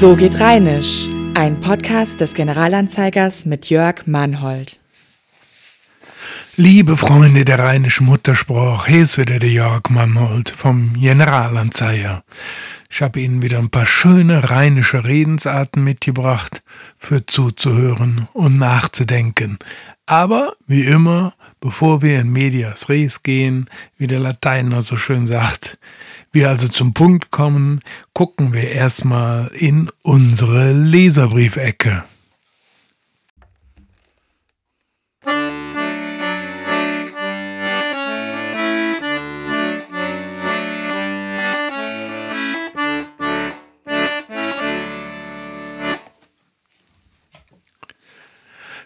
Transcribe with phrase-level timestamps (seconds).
[0.00, 4.80] So geht Rheinisch, ein Podcast des Generalanzeigers mit Jörg Mannhold.
[6.56, 12.24] Liebe Freunde der rheinischen Muttersprache, hier ist wieder der Jörg Mannhold vom Generalanzeiger.
[12.88, 16.62] Ich habe Ihnen wieder ein paar schöne rheinische Redensarten mitgebracht,
[16.96, 19.58] für zuzuhören und nachzudenken.
[20.06, 25.76] Aber wie immer, bevor wir in Medias Res gehen, wie der Lateiner so schön sagt,
[26.32, 27.80] wir also zum Punkt kommen,
[28.14, 32.04] gucken wir erstmal in unsere Leserbriefecke.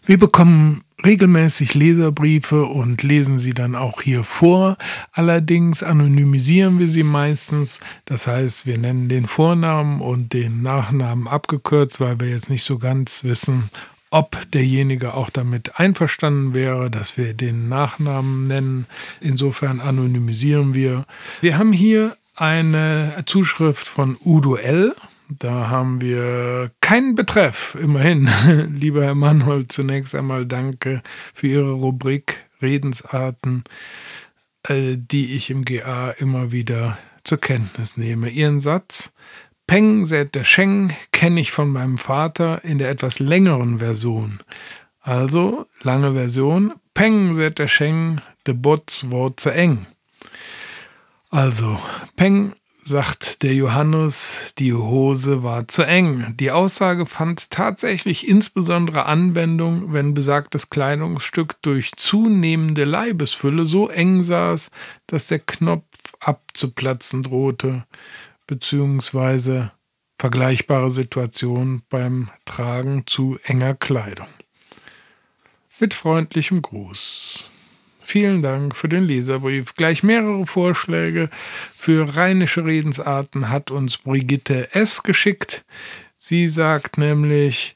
[0.07, 4.77] Wir bekommen regelmäßig Leserbriefe und lesen sie dann auch hier vor.
[5.13, 7.81] Allerdings anonymisieren wir sie meistens.
[8.05, 12.79] Das heißt, wir nennen den Vornamen und den Nachnamen abgekürzt, weil wir jetzt nicht so
[12.79, 13.71] ganz wissen,
[14.11, 18.87] ob derjenige auch damit einverstanden wäre, dass wir den Nachnamen nennen.
[19.21, 21.05] Insofern anonymisieren wir.
[21.41, 24.95] Wir haben hier eine Zuschrift von Udo L.
[25.39, 28.29] Da haben wir keinen Betreff, immerhin.
[28.73, 33.65] Lieber Herr Mannhold, zunächst einmal danke für Ihre Rubrik Redensarten,
[34.69, 38.29] äh, die ich im GA immer wieder zur Kenntnis nehme.
[38.29, 39.13] Ihren Satz
[39.67, 44.41] Peng der Sheng kenne ich von meinem Vater in der etwas längeren Version.
[45.01, 49.87] Also, lange Version, Peng der Sheng, de Bots Wort zu eng.
[51.31, 51.79] Also,
[52.17, 52.55] Peng
[52.87, 56.35] sagt der Johannes, die Hose war zu eng.
[56.39, 64.71] Die Aussage fand tatsächlich insbesondere Anwendung, wenn besagtes Kleidungsstück durch zunehmende Leibesfülle so eng saß,
[65.07, 67.85] dass der Knopf abzuplatzen drohte,
[68.47, 69.73] beziehungsweise
[70.19, 74.29] vergleichbare Situation beim Tragen zu enger Kleidung.
[75.81, 77.51] Mit freundlichem Gruß.
[78.15, 79.75] Vielen Dank für den Leserbrief.
[79.75, 81.31] Gleich mehrere Vorschläge
[81.75, 85.03] für rheinische Redensarten hat uns Brigitte S.
[85.03, 85.65] geschickt.
[86.17, 87.75] Sie sagt nämlich,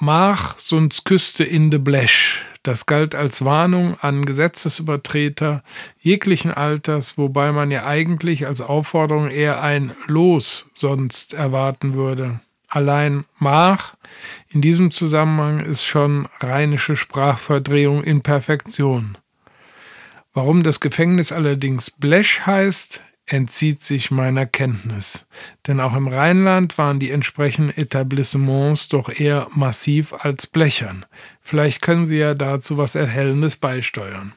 [0.00, 2.46] Mach, sonst küste in de Blesch.
[2.62, 5.62] Das galt als Warnung an Gesetzesübertreter
[5.98, 12.40] jeglichen Alters, wobei man ja eigentlich als Aufforderung eher ein Los sonst erwarten würde.
[12.70, 13.94] Allein Mach
[14.48, 19.18] in diesem Zusammenhang ist schon rheinische Sprachverdrehung in Perfektion.
[20.32, 25.26] Warum das Gefängnis allerdings Blech heißt, entzieht sich meiner Kenntnis.
[25.66, 31.06] Denn auch im Rheinland waren die entsprechenden Etablissements doch eher massiv als blechern.
[31.40, 34.32] Vielleicht können Sie ja dazu was Erhellendes beisteuern.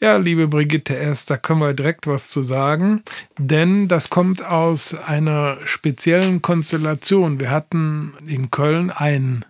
[0.00, 3.02] Ja, liebe Brigitte S., da können wir direkt was zu sagen,
[3.36, 7.40] denn das kommt aus einer speziellen Konstellation.
[7.40, 9.44] Wir hatten in Köln einen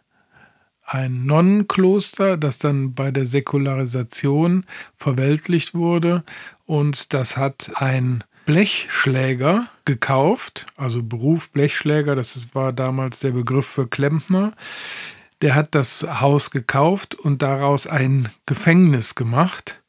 [0.84, 4.64] ein Nonnenkloster, das dann bei der Säkularisation
[4.94, 6.24] verweltlicht wurde.
[6.66, 13.86] Und das hat ein Blechschläger gekauft, also Beruf Blechschläger, das war damals der Begriff für
[13.86, 14.52] Klempner.
[15.40, 19.82] Der hat das Haus gekauft und daraus ein Gefängnis gemacht.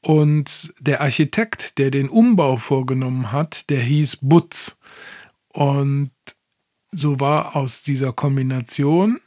[0.00, 4.78] Und der Architekt, der den Umbau vorgenommen hat, der hieß Butz.
[5.48, 6.10] Und
[6.90, 9.20] so war aus dieser Kombination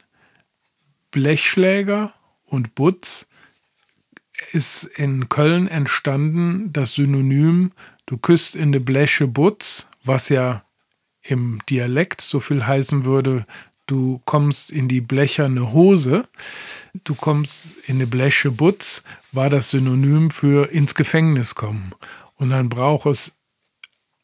[1.10, 2.12] Blechschläger
[2.44, 3.28] und Butz
[4.52, 7.72] ist in Köln entstanden das Synonym
[8.06, 10.64] Du küsst in de Bleche Butz, was ja
[11.22, 13.44] im Dialekt so viel heißen würde,
[13.86, 16.28] du kommst in die blecherne Hose,
[17.02, 19.02] du kommst in de Bleche Butz,
[19.32, 21.90] war das Synonym für ins Gefängnis kommen.
[22.36, 23.36] Und dann braucht es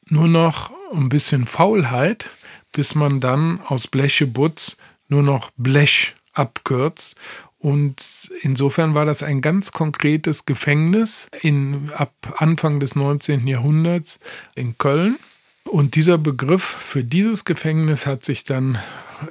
[0.07, 2.31] nur noch ein bisschen Faulheit,
[2.73, 4.77] bis man dann aus Bleche Butz
[5.09, 7.17] nur noch Blech abkürzt.
[7.59, 13.47] Und insofern war das ein ganz konkretes Gefängnis in, ab Anfang des 19.
[13.47, 14.19] Jahrhunderts
[14.57, 15.17] in Köln.
[15.65, 18.79] Und dieser Begriff für dieses Gefängnis hat sich dann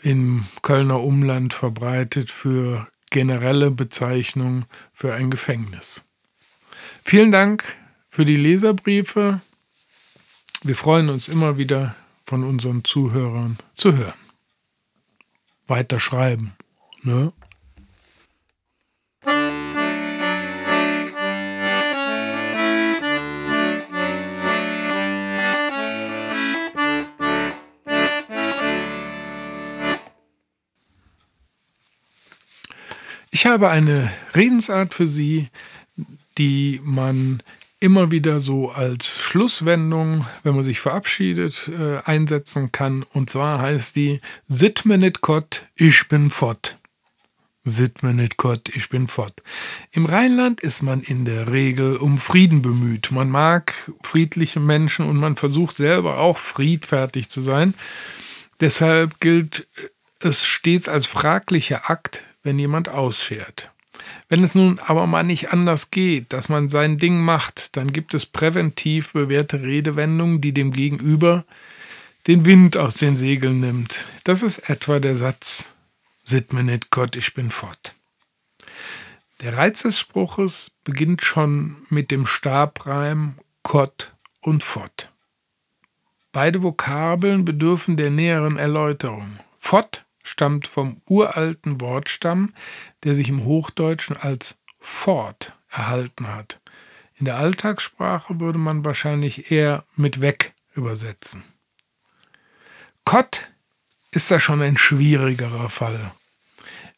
[0.01, 6.03] im Kölner Umland verbreitet für generelle Bezeichnung für ein Gefängnis.
[7.03, 7.63] Vielen Dank
[8.09, 9.41] für die Leserbriefe.
[10.63, 11.95] Wir freuen uns immer wieder
[12.25, 14.13] von unseren Zuhörern zu hören.
[15.67, 16.53] Weiter schreiben.
[17.03, 17.33] Ne?
[33.33, 35.49] Ich habe eine Redensart für Sie,
[36.37, 37.41] die man
[37.79, 43.01] immer wieder so als Schlusswendung, wenn man sich verabschiedet, äh, einsetzen kann.
[43.01, 46.77] Und zwar heißt die Sit mir nit Gott, ich bin fort.
[47.63, 49.43] Sit mir nit Gott, ich bin fort.
[49.91, 53.11] Im Rheinland ist man in der Regel um Frieden bemüht.
[53.11, 57.75] Man mag friedliche Menschen und man versucht selber auch friedfertig zu sein.
[58.61, 59.67] Deshalb gilt
[60.19, 63.69] es stets als fraglicher Akt, wenn jemand ausschert.
[64.27, 68.15] Wenn es nun aber mal nicht anders geht, dass man sein Ding macht, dann gibt
[68.15, 71.45] es präventiv bewährte Redewendungen, die dem Gegenüber
[72.27, 74.07] den Wind aus den Segeln nimmt.
[74.23, 75.65] Das ist etwa der Satz,
[76.23, 77.95] Sitt mir nicht Gott, ich bin fort.
[79.41, 85.11] Der Reiz des Spruches beginnt schon mit dem Stabreim Gott und fort.
[86.31, 89.39] Beide Vokabeln bedürfen der näheren Erläuterung.
[89.57, 92.53] Fort stammt vom uralten Wortstamm,
[93.03, 96.61] der sich im Hochdeutschen als fort erhalten hat.
[97.15, 101.43] In der Alltagssprache würde man wahrscheinlich eher mit weg übersetzen.
[103.05, 103.51] Kott
[104.11, 106.11] ist da schon ein schwierigerer Fall.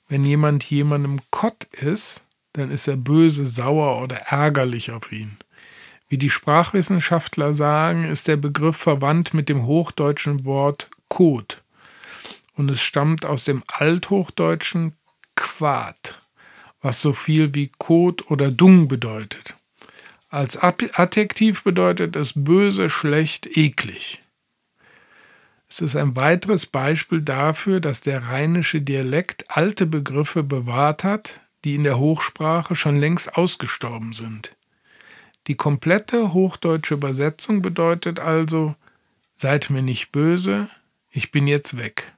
[0.10, 2.24] Wenn jemand jemandem Kott ist,
[2.54, 5.38] dann ist er böse, sauer oder ärgerlich auf ihn.
[6.10, 11.64] Wie die Sprachwissenschaftler sagen, ist der Begriff verwandt mit dem hochdeutschen Wort Kot
[12.56, 14.96] und es stammt aus dem althochdeutschen
[15.36, 16.22] Quad,
[16.82, 19.58] was so viel wie Kot oder Dung bedeutet.
[20.30, 24.23] Als Adjektiv bedeutet es böse, schlecht, eklig.
[25.74, 31.74] Es ist ein weiteres Beispiel dafür, dass der rheinische Dialekt alte Begriffe bewahrt hat, die
[31.74, 34.56] in der Hochsprache schon längst ausgestorben sind.
[35.48, 38.76] Die komplette hochdeutsche Übersetzung bedeutet also,
[39.36, 40.70] seid mir nicht böse,
[41.10, 42.14] ich bin jetzt weg.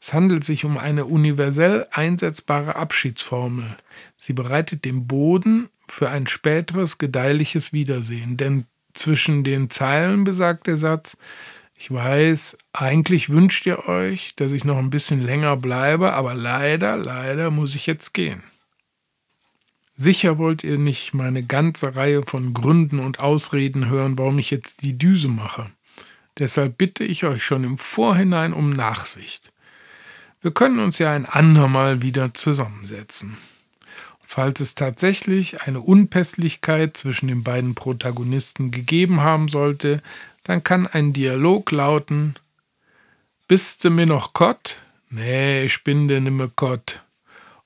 [0.00, 3.76] Es handelt sich um eine universell einsetzbare Abschiedsformel.
[4.16, 10.76] Sie bereitet den Boden für ein späteres gedeihliches Wiedersehen, denn zwischen den Zeilen besagt der
[10.76, 11.16] Satz,
[11.80, 16.98] ich weiß, eigentlich wünscht ihr euch, dass ich noch ein bisschen länger bleibe, aber leider,
[16.98, 18.42] leider muss ich jetzt gehen.
[19.96, 24.82] Sicher wollt ihr nicht meine ganze Reihe von Gründen und Ausreden hören, warum ich jetzt
[24.82, 25.70] die Düse mache.
[26.38, 29.50] Deshalb bitte ich euch schon im Vorhinein um Nachsicht.
[30.42, 33.38] Wir können uns ja ein andermal wieder zusammensetzen.
[34.26, 40.02] Falls es tatsächlich eine Unpässlichkeit zwischen den beiden Protagonisten gegeben haben sollte,
[40.50, 42.34] dann kann ein Dialog lauten:
[43.46, 44.82] Bist du mir noch Gott?
[45.08, 47.04] Nee, ich bin dir nimmer Gott.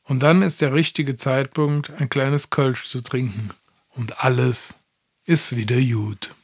[0.02, 3.52] Und dann ist der richtige Zeitpunkt, ein kleines Kölsch zu trinken.
[3.94, 4.80] Und alles
[5.24, 6.34] ist wieder gut.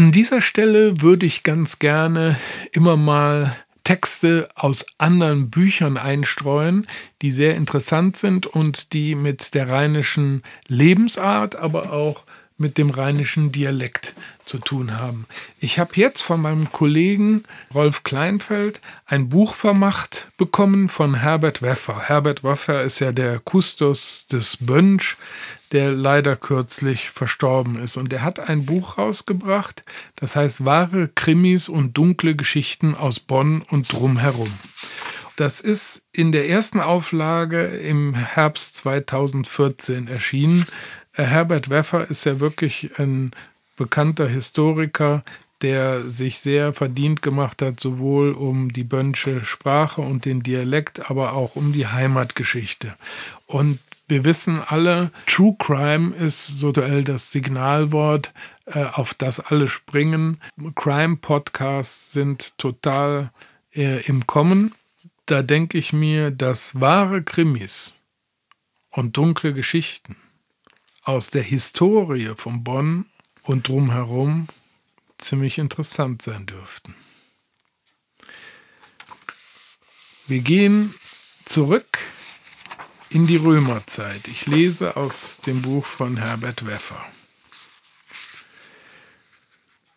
[0.00, 2.40] An dieser Stelle würde ich ganz gerne
[2.72, 3.54] immer mal
[3.84, 6.86] Texte aus anderen Büchern einstreuen,
[7.20, 12.22] die sehr interessant sind und die mit der rheinischen Lebensart, aber auch
[12.56, 14.14] mit dem rheinischen Dialekt
[14.50, 15.26] zu tun haben.
[15.60, 22.08] Ich habe jetzt von meinem Kollegen Rolf Kleinfeld ein Buch vermacht bekommen von Herbert Weffer.
[22.08, 25.16] Herbert Weffer ist ja der Kustos des Bönsch,
[25.72, 27.96] der leider kürzlich verstorben ist.
[27.96, 29.84] Und er hat ein Buch rausgebracht,
[30.16, 34.52] das heißt Wahre Krimis und dunkle Geschichten aus Bonn und drumherum.
[35.36, 40.66] Das ist in der ersten Auflage im Herbst 2014 erschienen.
[41.14, 43.30] Äh, Herbert Weffer ist ja wirklich ein
[43.80, 45.24] bekannter Historiker,
[45.62, 51.32] der sich sehr verdient gemacht hat, sowohl um die Bönsche Sprache und den Dialekt, aber
[51.32, 52.94] auch um die Heimatgeschichte.
[53.46, 58.34] Und wir wissen alle, True Crime ist so das Signalwort,
[58.66, 60.42] äh, auf das alle springen.
[60.74, 63.30] Crime-Podcasts sind total
[63.74, 64.74] äh, im Kommen.
[65.24, 67.94] Da denke ich mir, dass wahre Krimis
[68.90, 70.16] und dunkle Geschichten
[71.02, 73.06] aus der Historie von Bonn
[73.42, 74.48] und drumherum
[75.18, 76.94] ziemlich interessant sein dürften.
[80.26, 80.94] Wir gehen
[81.44, 81.98] zurück
[83.10, 84.28] in die Römerzeit.
[84.28, 87.04] Ich lese aus dem Buch von Herbert Weffer.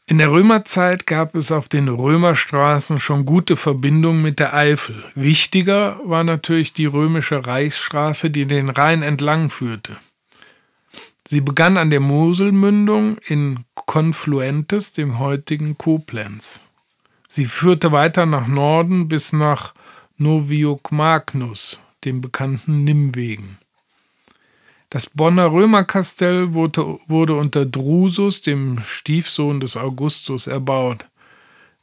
[0.05, 5.03] In der Römerzeit gab es auf den Römerstraßen schon gute Verbindungen mit der Eifel.
[5.15, 9.95] Wichtiger war natürlich die römische Reichsstraße, die den Rhein entlang führte.
[11.25, 16.65] Sie begann an der Moselmündung in Confluentes, dem heutigen Koblenz.
[17.29, 19.73] Sie führte weiter nach Norden bis nach
[20.17, 23.57] Noviok Magnus, dem bekannten Nimwegen.
[24.89, 31.07] Das Bonner Römerkastell wurde, wurde unter Drusus, dem Stiefsohn des Augustus, erbaut.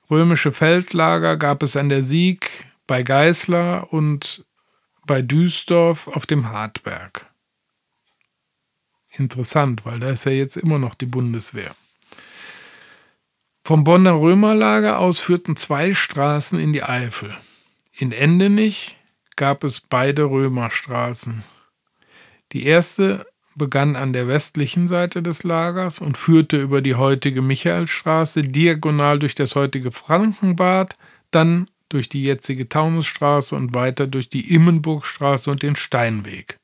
[0.08, 2.50] Römische Feldlager gab es an der Sieg,
[2.86, 4.44] bei Geißler und
[5.06, 7.29] bei Duisdorf auf dem Hartberg.
[9.10, 11.74] Interessant, weil da ist ja jetzt immer noch die Bundeswehr.
[13.64, 17.36] Vom Bonner Römerlager aus führten zwei Straßen in die Eifel.
[17.92, 18.96] In Endenich
[19.36, 21.44] gab es beide Römerstraßen.
[22.52, 23.26] Die erste
[23.56, 29.34] begann an der westlichen Seite des Lagers und führte über die heutige Michaelstraße diagonal durch
[29.34, 30.96] das heutige Frankenbad,
[31.30, 36.59] dann durch die jetzige Taunusstraße und weiter durch die Immenburgstraße und den Steinweg.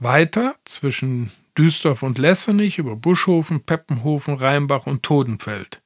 [0.00, 5.82] Weiter zwischen Düstorf und Lessenich über Buschhofen, Peppenhofen, Rheinbach und Todenfeld.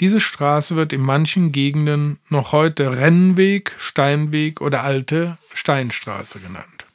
[0.00, 6.86] Diese Straße wird in manchen Gegenden noch heute Rennweg, Steinweg oder alte Steinstraße genannt.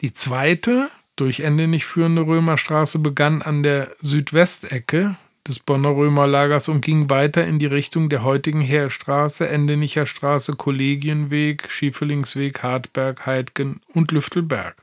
[0.00, 6.80] Die zweite, durch Ende nicht führende Römerstraße begann an der Südwestecke des Bonner Römerlagers und
[6.82, 14.12] ging weiter in die Richtung der heutigen Heerstraße, Endenicher Straße, Kollegienweg, Schiefelingsweg, Hartberg, Heidgen und
[14.12, 14.76] Lüftelberg.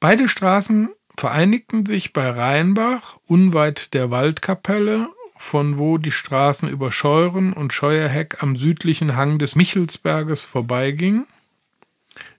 [0.00, 7.52] Beide Straßen vereinigten sich bei Rheinbach, unweit der Waldkapelle, von wo die Straßen über Scheuren
[7.52, 11.26] und Scheuerheck am südlichen Hang des Michelsberges vorbeigingen,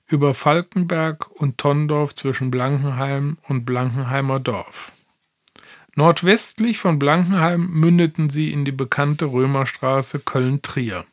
[0.08, 4.92] über Falkenberg und Tondorf zwischen Blankenheim und Blankenheimer Dorf.
[5.96, 11.06] Nordwestlich von Blankenheim mündeten sie in die bekannte Römerstraße Köln-Trier.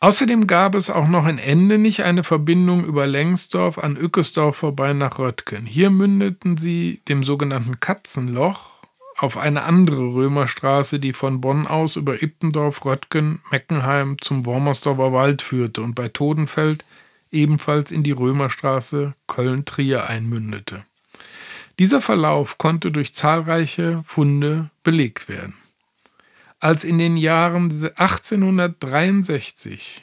[0.00, 5.18] Außerdem gab es auch noch in Endenich eine Verbindung über Lengsdorf an Ückesdorf vorbei nach
[5.18, 5.64] Röttgen.
[5.64, 8.76] Hier mündeten sie dem sogenannten Katzenloch
[9.16, 15.40] auf eine andere Römerstraße, die von Bonn aus über Ippendorf, Röttgen, Meckenheim zum Wormersdorfer Wald
[15.40, 16.84] führte und bei Todenfeld
[17.30, 20.84] ebenfalls in die Römerstraße Köln-Trier einmündete.
[21.78, 25.54] Dieser Verlauf konnte durch zahlreiche Funde belegt werden.
[26.58, 30.02] Als in den Jahren 1863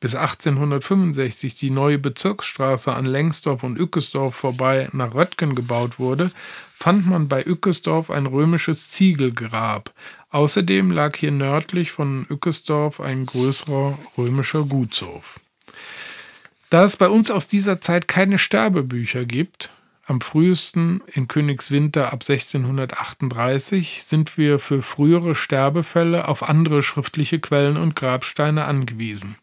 [0.00, 6.32] bis 1865 die neue Bezirksstraße an Lengsdorf und Ückesdorf vorbei nach Röttgen gebaut wurde,
[6.74, 9.94] fand man bei Ückesdorf ein römisches Ziegelgrab.
[10.30, 15.38] Außerdem lag hier nördlich von Ückesdorf ein größerer römischer Gutshof.
[16.68, 19.70] Da es bei uns aus dieser Zeit keine Sterbebücher gibt,
[20.04, 27.76] am frühesten in Königswinter ab 1638 sind wir für frühere Sterbefälle auf andere schriftliche Quellen
[27.76, 29.36] und Grabsteine angewiesen.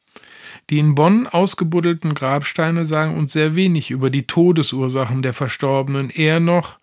[0.69, 6.39] Die in Bonn ausgebuddelten Grabsteine sagen uns sehr wenig über die Todesursachen der Verstorbenen, eher
[6.39, 6.77] noch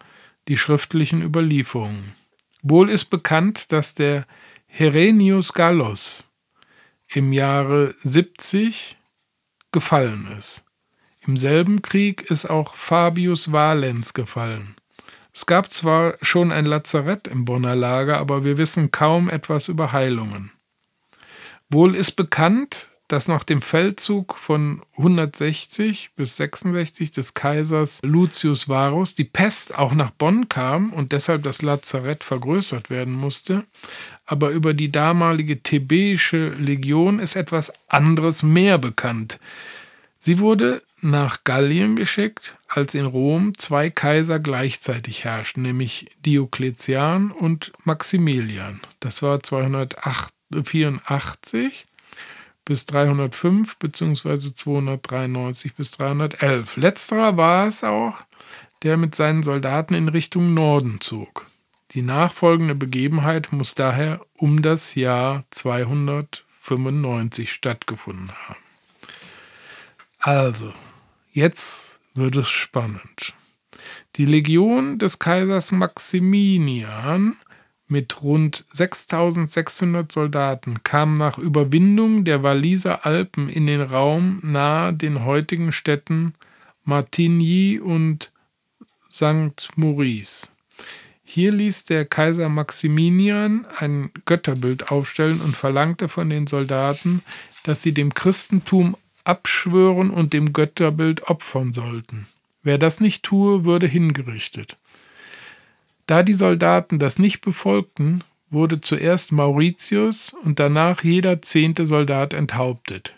[0.49, 2.15] die schriftlichen Überlieferungen.
[2.63, 4.27] Wohl ist bekannt, dass der
[4.67, 6.31] Herenius Gallus
[7.09, 8.97] im Jahre 70
[9.71, 10.66] gefallen ist.
[11.27, 14.77] Im selben Krieg ist auch Fabius Valens gefallen.
[15.35, 19.93] Es gab zwar schon ein Lazarett im Bonner Lager, aber wir wissen kaum etwas über
[19.93, 20.53] Heilungen.
[21.69, 29.15] Wohl ist bekannt, dass nach dem Feldzug von 160 bis 66 des Kaisers Lucius Varus
[29.15, 33.65] die Pest auch nach Bonn kam und deshalb das Lazarett vergrößert werden musste.
[34.25, 39.39] Aber über die damalige thebäische Legion ist etwas anderes mehr bekannt.
[40.27, 47.73] Sie wurde nach Gallien geschickt, als in Rom zwei Kaiser gleichzeitig herrschten, nämlich Diokletian und
[47.85, 48.81] Maximilian.
[48.99, 51.87] Das war 284
[52.65, 54.53] bis 305 bzw.
[54.53, 56.77] 293 bis 311.
[56.77, 58.17] Letzterer war es auch,
[58.83, 61.47] der mit seinen Soldaten in Richtung Norden zog.
[61.93, 68.66] Die nachfolgende Begebenheit muss daher um das Jahr 295 stattgefunden haben.
[70.27, 70.73] Also,
[71.37, 73.35] Jetzt wird es spannend.
[74.17, 77.37] Die Legion des Kaisers Maximinian
[77.89, 85.27] mit rund 6600 Soldaten kam nach Überwindung der Walliser Alpen in den Raum nahe den
[85.27, 86.33] heutigen Städten
[86.85, 88.33] Martigny und
[89.13, 89.69] St.
[89.77, 90.49] Maurice.
[91.23, 97.23] Hier ließ der Kaiser Maximinian ein Götterbild aufstellen und verlangte von den Soldaten,
[97.63, 102.27] dass sie dem Christentum abschwören und dem Götterbild opfern sollten.
[102.63, 104.77] Wer das nicht tue, würde hingerichtet.
[106.07, 113.17] Da die Soldaten das nicht befolgten, wurde zuerst Mauritius und danach jeder zehnte Soldat enthauptet.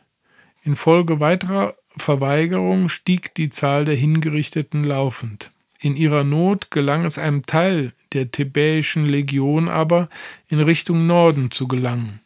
[0.63, 5.53] Infolge weiterer Verweigerung stieg die Zahl der Hingerichteten laufend.
[5.81, 10.09] In ihrer Not gelang es einem Teil der thebäischen Legion aber,
[10.49, 12.21] in Richtung Norden zu gelangen.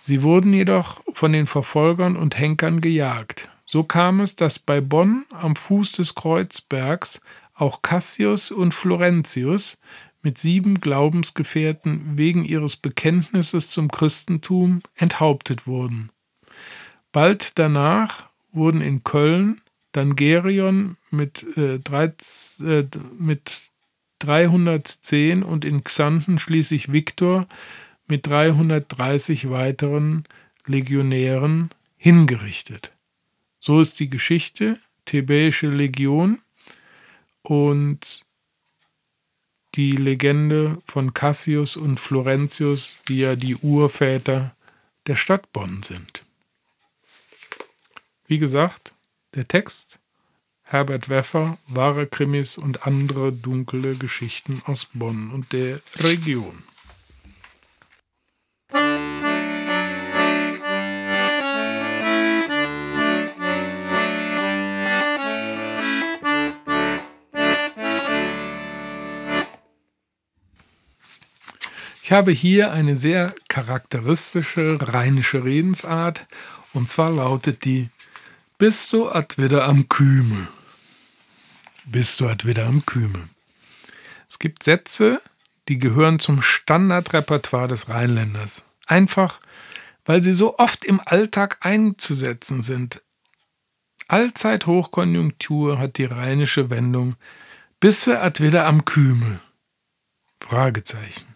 [0.00, 3.50] Sie wurden jedoch von den Verfolgern und Henkern gejagt.
[3.64, 7.20] So kam es, dass bei Bonn am Fuß des Kreuzbergs
[7.54, 9.80] auch Cassius und Florentius
[10.22, 16.10] mit sieben Glaubensgefährten wegen ihres Bekenntnisses zum Christentum enthauptet wurden.
[17.12, 19.60] Bald danach wurden in Köln
[19.92, 22.86] dann Gerion mit, äh, 13, äh,
[23.18, 23.70] mit
[24.18, 27.46] 310 und in Xanten schließlich Viktor
[28.08, 30.24] mit 330 weiteren
[30.66, 32.92] Legionären hingerichtet.
[33.58, 36.40] So ist die Geschichte, Thebäische Legion
[37.42, 38.26] und
[39.74, 44.54] die Legende von Cassius und Florentius, die ja die Urväter
[45.06, 46.24] der Stadt Bonn sind.
[48.26, 48.94] Wie gesagt,
[49.34, 50.00] der Text
[50.62, 56.62] Herbert Weffer, wahre Krimis und andere dunkle Geschichten aus Bonn und der Region.
[72.08, 76.26] Ich habe hier eine sehr charakteristische rheinische Redensart
[76.72, 77.90] und zwar lautet die
[78.56, 80.48] Bist du at wieder am Küme?
[81.84, 83.28] Bist du at wieder am Küme?
[84.26, 85.20] Es gibt Sätze,
[85.68, 88.64] die gehören zum Standardrepertoire des Rheinländers.
[88.86, 89.40] Einfach,
[90.04, 93.02] weil sie so oft im Alltag einzusetzen sind.
[94.08, 97.14] Allzeit Hochkonjunktur hat die rheinische Wendung
[97.80, 99.40] Bisse at wieder am Küme?
[100.40, 101.26] Fragezeichen.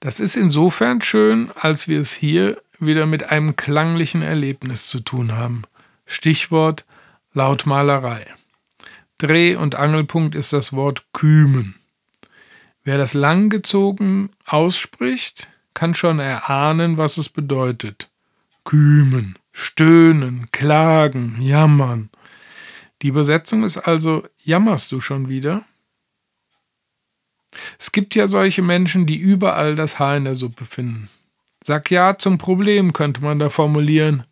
[0.00, 5.32] Das ist insofern schön, als wir es hier wieder mit einem klanglichen Erlebnis zu tun
[5.32, 5.62] haben.
[6.06, 6.86] Stichwort
[7.34, 8.26] Lautmalerei.
[9.18, 11.79] Dreh- und Angelpunkt ist das Wort kümen.
[12.84, 18.10] Wer das langgezogen ausspricht, kann schon erahnen, was es bedeutet.
[18.64, 22.10] Kümen, stöhnen, klagen, jammern.
[23.02, 25.64] Die Übersetzung ist also, jammerst du schon wieder?
[27.78, 31.08] Es gibt ja solche Menschen, die überall das Haar in der Suppe finden.
[31.62, 34.24] Sag ja zum Problem, könnte man da formulieren.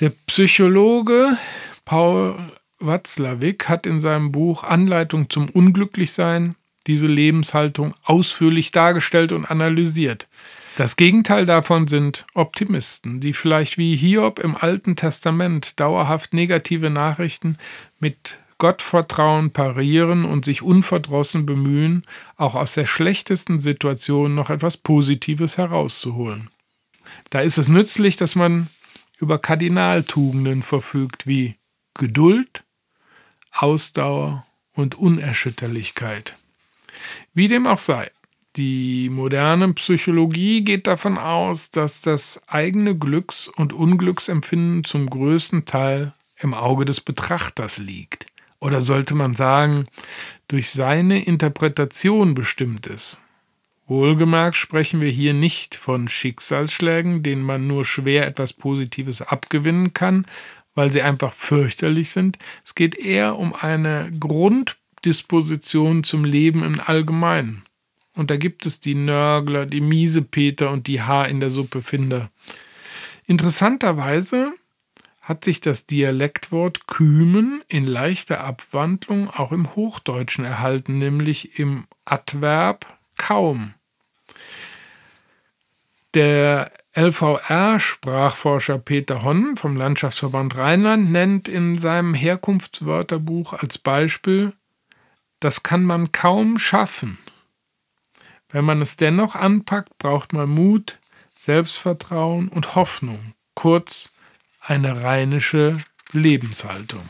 [0.00, 1.36] Der Psychologe
[1.84, 2.36] Paul
[2.78, 10.28] Watzlawick hat in seinem Buch Anleitung zum Unglücklichsein diese Lebenshaltung ausführlich dargestellt und analysiert.
[10.76, 17.58] Das Gegenteil davon sind Optimisten, die vielleicht wie Hiob im Alten Testament dauerhaft negative Nachrichten
[18.00, 22.02] mit Gottvertrauen parieren und sich unverdrossen bemühen,
[22.36, 26.50] auch aus der schlechtesten Situation noch etwas Positives herauszuholen.
[27.30, 28.68] Da ist es nützlich, dass man
[29.18, 31.56] über Kardinaltugenden verfügt wie
[31.94, 32.64] Geduld,
[33.52, 36.36] Ausdauer und Unerschütterlichkeit.
[37.34, 38.12] Wie dem auch sei,
[38.54, 46.14] die moderne Psychologie geht davon aus, dass das eigene Glücks- und Unglücksempfinden zum größten Teil
[46.38, 48.26] im Auge des Betrachters liegt
[48.60, 49.86] oder sollte man sagen,
[50.46, 53.18] durch seine Interpretation bestimmt ist.
[53.88, 60.24] Wohlgemerkt sprechen wir hier nicht von Schicksalsschlägen, denen man nur schwer etwas Positives abgewinnen kann,
[60.76, 62.38] weil sie einfach fürchterlich sind.
[62.64, 64.12] Es geht eher um eine
[65.04, 67.66] Grunddisposition zum Leben im Allgemeinen.
[68.14, 72.30] Und da gibt es die Nörgler, die Miesepeter und die Haar in der Suppe Finder.
[73.26, 74.54] Interessanterweise
[75.20, 82.86] hat sich das Dialektwort kümen in leichter Abwandlung auch im Hochdeutschen erhalten, nämlich im Adverb
[83.18, 83.74] kaum.
[86.14, 94.54] Der LVR-Sprachforscher Peter Honn vom Landschaftsverband Rheinland nennt in seinem Herkunftswörterbuch als Beispiel,
[95.40, 97.18] das kann man kaum schaffen.
[98.48, 100.98] Wenn man es dennoch anpackt, braucht man Mut,
[101.36, 104.10] Selbstvertrauen und Hoffnung, kurz
[104.60, 105.78] eine rheinische
[106.12, 107.08] Lebenshaltung.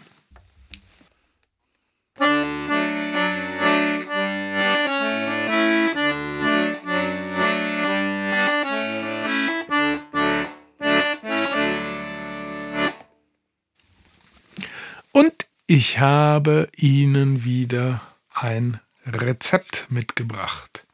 [15.13, 18.01] Und ich habe Ihnen wieder
[18.45, 20.87] ein Rezept mitgebracht.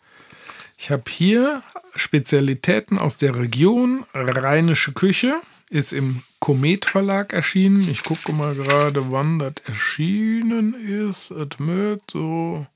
[0.79, 1.63] Ich habe hier
[1.97, 5.35] Spezialitäten aus der Region, rheinische Küche,
[5.69, 7.81] ist im Komet Verlag erschienen.
[7.89, 11.33] Ich gucke mal gerade, wann das erschienen ist.
[11.33, 12.67] Es mögt so.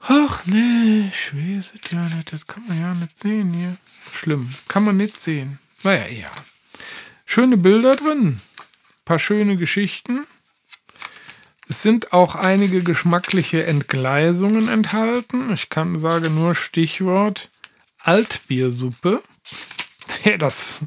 [0.00, 2.32] Ach nee, ich weiß es ja nicht.
[2.32, 3.76] Das kann man ja nicht sehen hier.
[4.12, 4.52] Schlimm.
[4.66, 5.60] Kann man nicht sehen.
[5.84, 6.30] Naja, ja.
[7.24, 8.40] Schöne Bilder drin.
[9.04, 10.26] Paar schöne Geschichten.
[11.72, 15.50] Es sind auch einige geschmackliche Entgleisungen enthalten.
[15.54, 17.48] Ich kann sagen nur Stichwort
[17.98, 19.22] Altbiersuppe.
[20.38, 20.80] das,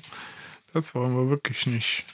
[0.74, 2.06] Das wollen wir wirklich nicht.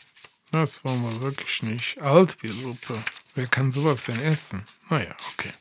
[0.53, 1.99] Das wollen wir wirklich nicht.
[2.01, 2.95] Altbiersuppe.
[3.35, 4.63] Wer kann sowas denn essen?
[4.89, 5.51] Naja, okay.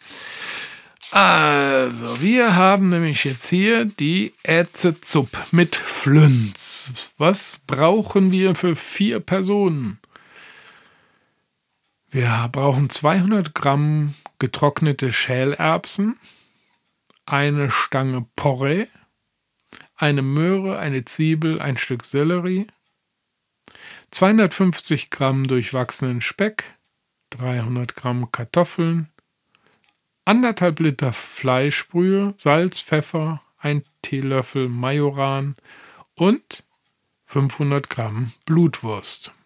[1.10, 7.12] Also, wir haben nämlich jetzt hier die Ätzezupp mit Flünz.
[7.18, 9.98] Was brauchen wir für vier Personen?
[12.12, 16.18] Wir brauchen 200 Gramm getrocknete Schälerbsen,
[17.24, 18.88] eine Stange Porree,
[19.94, 22.66] eine Möhre, eine Zwiebel, ein Stück Sellerie,
[24.10, 26.74] 250 Gramm durchwachsenen Speck,
[27.30, 29.08] 300 Gramm Kartoffeln,
[30.24, 35.54] anderthalb Liter Fleischbrühe, Salz, Pfeffer, ein Teelöffel Majoran
[36.16, 36.64] und
[37.26, 39.36] 500 Gramm Blutwurst.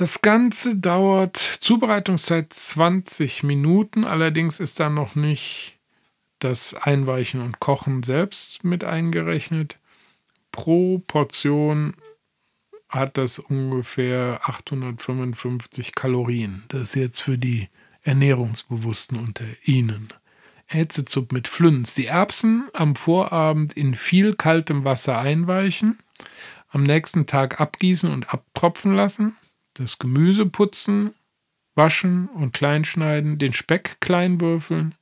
[0.00, 5.76] Das Ganze dauert Zubereitungszeit 20 Minuten, allerdings ist da noch nicht
[6.38, 9.78] das Einweichen und Kochen selbst mit eingerechnet.
[10.52, 11.92] Pro Portion
[12.88, 16.64] hat das ungefähr 855 Kalorien.
[16.68, 17.68] Das ist jetzt für die
[18.02, 20.08] Ernährungsbewussten unter Ihnen.
[20.68, 21.92] Ätzezupp mit Flünz.
[21.92, 25.98] Die Erbsen am Vorabend in viel kaltem Wasser einweichen,
[26.70, 29.36] am nächsten Tag abgießen und abtropfen lassen,
[29.74, 31.14] das Gemüse putzen,
[31.74, 34.94] waschen und kleinschneiden, den Speck klein würfeln,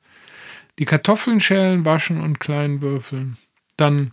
[0.78, 3.36] die Kartoffeln schälen, waschen und klein würfeln,
[3.76, 4.12] dann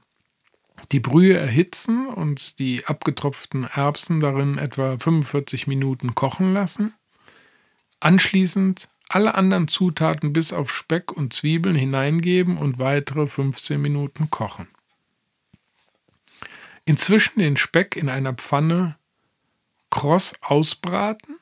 [0.92, 6.94] die Brühe erhitzen und die abgetropften Erbsen darin etwa 45 Minuten kochen lassen.
[8.00, 14.68] Anschließend alle anderen Zutaten bis auf Speck und Zwiebeln hineingeben und weitere 15 Minuten kochen.
[16.86, 18.98] Inzwischen den Speck in einer Pfanne
[19.90, 21.38] kross ausbraten,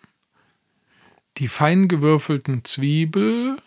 [1.38, 3.58] die fein gewürfelten Zwiebel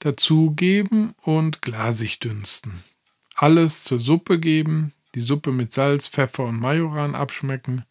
[0.00, 2.84] dazugeben und glasig dünsten
[3.34, 7.84] alles zur Suppe geben, die Suppe mit Salz, Pfeffer und Majoran abschmecken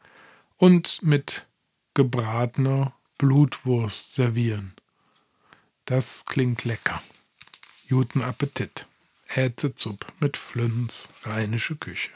[0.57, 1.47] und mit
[1.93, 4.73] gebratener Blutwurst servieren.
[5.85, 7.01] Das klingt lecker.
[7.89, 8.87] Guten Appetit.
[9.27, 12.11] Ätzezupp mit Flünz, rheinische Küche.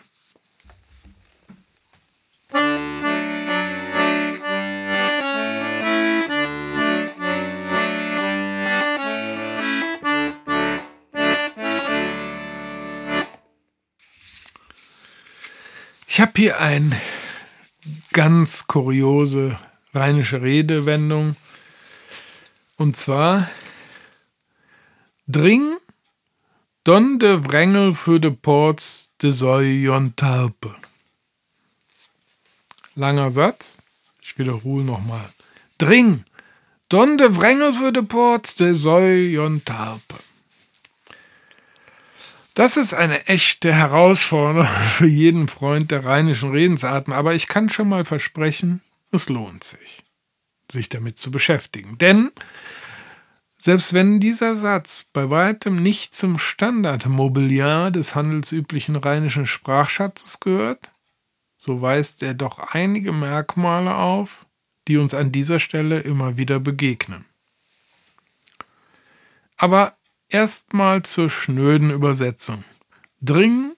[16.15, 16.95] Ich habe hier eine
[18.13, 19.59] ganz kuriose
[19.93, 21.35] rheinische Redewendung.
[22.77, 23.49] Und zwar
[25.27, 25.75] Dring
[26.85, 30.73] don de Wrängel für de Ports de Säujon Talpe.
[32.95, 33.77] Langer Satz.
[34.21, 35.29] Ich wiederhole nochmal.
[35.77, 36.23] Dring
[36.87, 40.15] don de Wrängel für de Ports de Säujon Talpe.
[42.55, 47.89] Das ist eine echte Herausforderung für jeden Freund der rheinischen Redensarten, aber ich kann schon
[47.89, 50.03] mal versprechen, es lohnt sich,
[50.71, 51.97] sich damit zu beschäftigen.
[51.97, 52.31] Denn
[53.57, 60.91] selbst wenn dieser Satz bei weitem nicht zum Standardmobiliar des handelsüblichen rheinischen Sprachschatzes gehört,
[61.57, 64.45] so weist er doch einige Merkmale auf,
[64.87, 67.25] die uns an dieser Stelle immer wieder begegnen.
[69.57, 69.97] Aber
[70.29, 72.63] Erstmal zur schnöden Übersetzung.
[73.21, 73.75] Dring,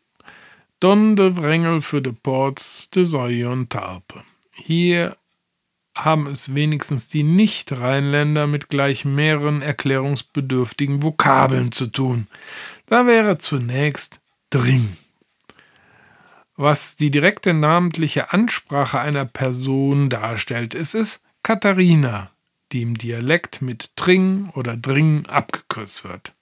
[0.80, 4.24] don de Wrängel für de Ports de Säujon Tarpe.
[4.56, 5.18] Hier
[5.94, 12.28] haben es wenigstens die Nicht-Rheinländer mit gleich mehreren erklärungsbedürftigen Vokabeln zu tun.
[12.86, 14.98] Da wäre zunächst Dring.
[16.56, 22.32] Was die direkte namentliche Ansprache einer Person darstellt, ist es Katharina,
[22.72, 26.34] die im Dialekt mit Tring oder Dring abgekürzt wird.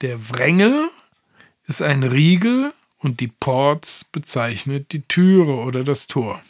[0.00, 0.90] Der Wrängel
[1.66, 6.42] ist ein Riegel und die Ports bezeichnet die Türe oder das Tor.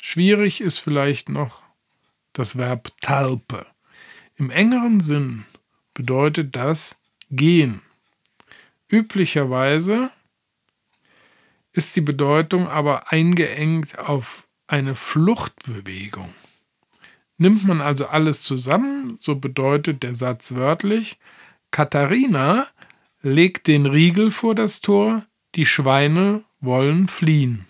[0.00, 1.62] Schwierig ist vielleicht noch
[2.32, 3.66] das Verb talpe.
[4.36, 5.44] Im engeren Sinn
[5.94, 6.96] bedeutet das
[7.30, 7.80] gehen.
[8.88, 10.10] Üblicherweise
[11.72, 16.34] ist die Bedeutung aber eingeengt auf eine Fluchtbewegung.
[17.36, 21.18] Nimmt man also alles zusammen, so bedeutet der Satz wörtlich,
[21.74, 22.68] Katharina
[23.20, 25.24] legt den Riegel vor das Tor,
[25.56, 27.66] die Schweine wollen fliehen.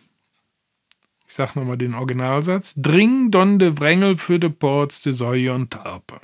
[1.27, 2.75] Ich sag nochmal den Originalsatz.
[2.77, 6.21] Dring don de Wrängel für de Ports de Säue und Tarpe.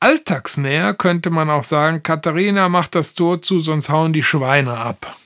[0.00, 5.18] Alltagsnäher könnte man auch sagen, Katharina macht das Tor zu, sonst hauen die Schweine ab.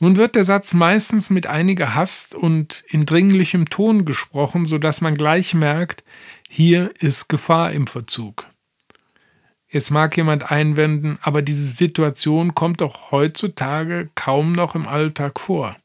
[0.00, 5.14] Nun wird der Satz meistens mit einiger Hast und in dringlichem Ton gesprochen, sodass man
[5.14, 6.02] gleich merkt,
[6.48, 8.49] hier ist Gefahr im Verzug.
[9.70, 15.76] Jetzt mag jemand einwenden, aber diese Situation kommt doch heutzutage kaum noch im Alltag vor.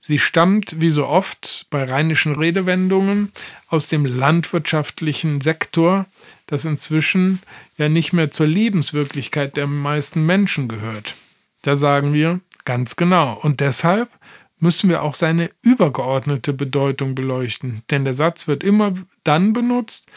[0.00, 3.32] Sie stammt, wie so oft bei rheinischen Redewendungen,
[3.68, 6.04] aus dem landwirtschaftlichen Sektor,
[6.46, 7.40] das inzwischen
[7.78, 11.16] ja nicht mehr zur Lebenswirklichkeit der meisten Menschen gehört.
[11.62, 13.32] Da sagen wir ganz genau.
[13.32, 14.10] Und deshalb
[14.58, 17.82] müssen wir auch seine übergeordnete Bedeutung beleuchten.
[17.90, 18.92] Denn der Satz wird immer
[19.24, 20.10] dann benutzt,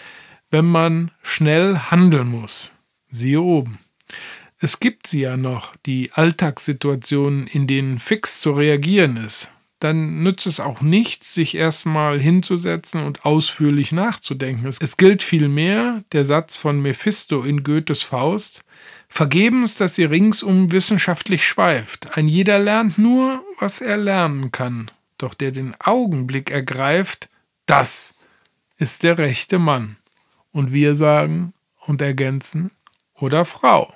[0.49, 2.75] wenn man schnell handeln muss.
[3.09, 3.79] Siehe oben.
[4.59, 9.51] Es gibt sie ja noch, die Alltagssituationen, in denen fix zu reagieren ist.
[9.79, 14.65] Dann nützt es auch nichts, sich erstmal hinzusetzen und ausführlich nachzudenken.
[14.65, 18.65] Es gilt vielmehr der Satz von Mephisto in Goethes Faust,
[19.07, 22.17] Vergebens, dass sie ringsum wissenschaftlich schweift.
[22.17, 24.91] Ein jeder lernt nur, was er lernen kann.
[25.17, 27.29] Doch der den Augenblick ergreift,
[27.67, 28.15] das
[28.77, 29.97] ist der rechte Mann.
[30.51, 31.53] Und wir sagen
[31.85, 32.71] und ergänzen,
[33.13, 33.93] oder Frau.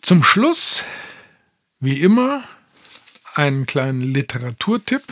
[0.00, 0.84] Zum Schluss,
[1.80, 2.44] wie immer,
[3.34, 5.02] einen kleinen Literaturtipp.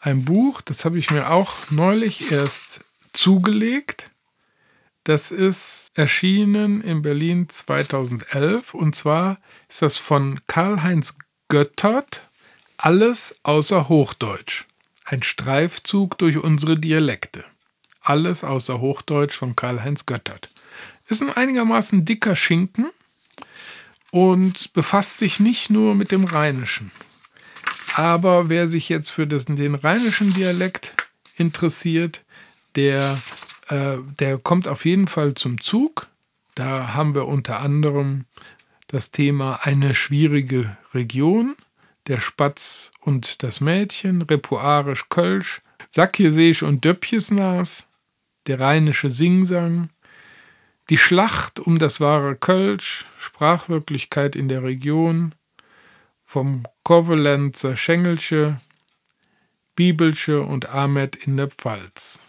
[0.00, 4.10] Ein Buch, das habe ich mir auch neulich erst zugelegt.
[5.06, 9.38] Das ist erschienen in Berlin 2011 und zwar
[9.68, 11.16] ist das von Karl-Heinz
[11.46, 12.28] Göttert,
[12.76, 14.64] Alles außer Hochdeutsch.
[15.04, 17.44] Ein Streifzug durch unsere Dialekte.
[18.00, 20.50] Alles außer Hochdeutsch von Karl-Heinz Göttert.
[21.06, 22.90] Ist ein einigermaßen dicker Schinken
[24.10, 26.90] und befasst sich nicht nur mit dem Rheinischen.
[27.94, 30.96] Aber wer sich jetzt für das, den rheinischen Dialekt
[31.36, 32.24] interessiert,
[32.74, 33.16] der,
[33.68, 36.08] äh, der kommt auf jeden Fall zum Zug.
[36.54, 38.24] Da haben wir unter anderem
[38.86, 41.56] das Thema eine schwierige Region,
[42.06, 47.88] der Spatz und das Mädchen, Repuarisch Kölsch, Sackjeseisch und Döppjesnas,
[48.46, 49.90] der rheinische Singsang,
[50.88, 55.34] die Schlacht um das wahre Kölsch, Sprachwirklichkeit in der Region,
[56.24, 58.60] vom Kovalenzer Schengelsche,
[59.74, 62.20] Bibelsche und Ahmed in der Pfalz.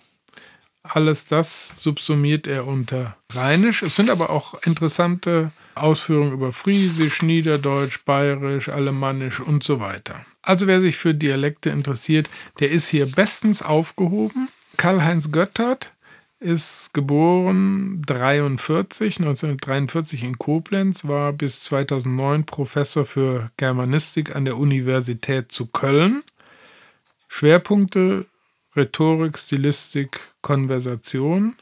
[0.93, 3.83] Alles das subsumiert er unter Rheinisch.
[3.83, 10.25] Es sind aber auch interessante Ausführungen über Friesisch, Niederdeutsch, Bayerisch, Alemannisch und so weiter.
[10.41, 14.49] Also wer sich für Dialekte interessiert, der ist hier bestens aufgehoben.
[14.77, 15.93] Karl-Heinz Göttert
[16.39, 25.51] ist geboren 43, 1943 in Koblenz, war bis 2009 Professor für Germanistik an der Universität
[25.51, 26.23] zu Köln.
[27.27, 28.25] Schwerpunkte
[28.77, 31.55] Rhetorik, Stilistik, Konversation.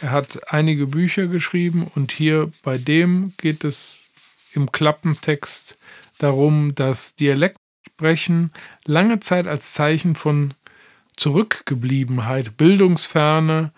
[0.00, 4.06] Er hat einige Bücher geschrieben und hier bei dem geht es
[4.52, 5.78] im Klappentext
[6.18, 8.50] darum, dass Dialektsprechen
[8.84, 10.54] lange Zeit als Zeichen von
[11.16, 13.72] Zurückgebliebenheit, Bildungsferne,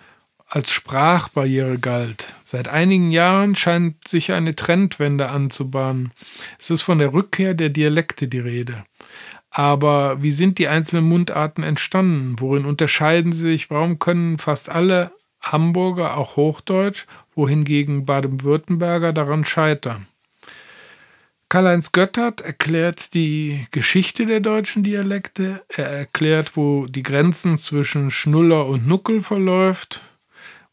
[0.46, 2.34] als Sprachbarriere galt.
[2.42, 6.12] Seit einigen Jahren scheint sich eine Trendwende anzubahnen.
[6.58, 8.84] Es ist von der Rückkehr der Dialekte die Rede.
[9.50, 12.36] Aber wie sind die einzelnen Mundarten entstanden?
[12.38, 13.70] Worin unterscheiden sie sich?
[13.70, 20.06] Warum können fast alle Hamburger auch Hochdeutsch, wohingegen Baden-Württemberger daran scheitern?
[21.50, 25.62] Karl-Heinz Göttert erklärt die Geschichte der deutschen Dialekte.
[25.68, 30.02] Er erklärt, wo die Grenzen zwischen Schnuller und Nuckel verläuft,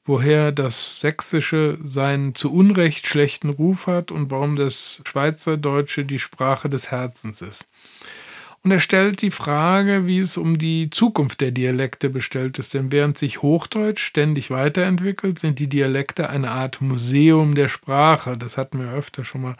[0.04, 6.68] woher das Sächsische seinen zu Unrecht schlechten Ruf hat und warum das Schweizerdeutsche die Sprache
[6.68, 7.70] des Herzens ist.
[8.66, 12.74] Und er stellt die Frage, wie es um die Zukunft der Dialekte bestellt ist.
[12.74, 18.34] Denn während sich Hochdeutsch ständig weiterentwickelt, sind die Dialekte eine Art Museum der Sprache.
[18.34, 19.56] Das hatten wir öfter schon mal.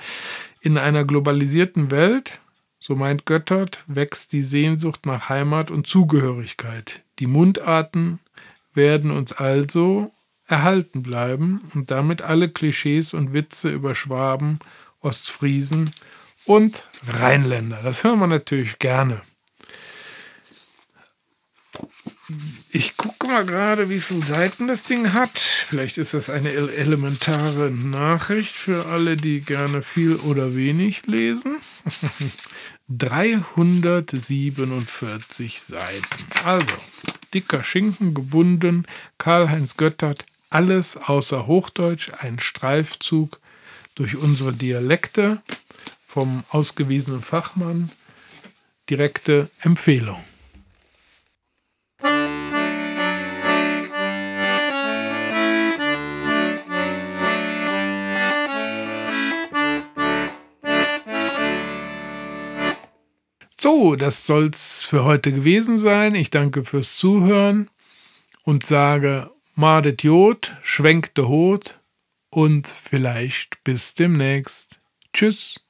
[0.60, 2.40] In einer globalisierten Welt,
[2.80, 7.04] so meint Göttert, wächst die Sehnsucht nach Heimat und Zugehörigkeit.
[7.20, 8.18] Die Mundarten
[8.74, 10.12] werden uns also
[10.48, 14.58] erhalten bleiben und damit alle Klischees und Witze über Schwaben,
[15.02, 15.94] Ostfriesen
[16.46, 17.82] und Rheinländer.
[17.84, 19.22] Das hören wir natürlich gerne.
[22.72, 25.38] Ich gucke mal gerade, wie viele Seiten das Ding hat.
[25.38, 31.58] Vielleicht ist das eine elementare Nachricht für alle, die gerne viel oder wenig lesen.
[32.90, 36.26] 347 Seiten.
[36.44, 36.72] Also,
[37.34, 38.86] dicker Schinken gebunden.
[39.18, 43.40] Karl-Heinz Göttert, alles außer Hochdeutsch, ein Streifzug
[43.96, 45.42] durch unsere Dialekte
[46.16, 47.92] vom ausgewiesenen Fachmann
[48.90, 50.24] direkte Empfehlung.
[63.58, 66.16] So, das soll's für heute gewesen sein.
[66.16, 67.70] Ich danke fürs Zuhören
[68.46, 71.82] und sage Madet Jod, schwenkte Hot
[72.30, 74.80] und vielleicht bis demnächst.
[75.12, 75.65] Tschüss.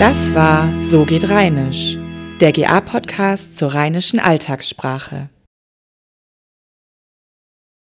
[0.00, 1.98] Das war So geht Rheinisch,
[2.40, 5.28] der GA-Podcast zur rheinischen Alltagssprache.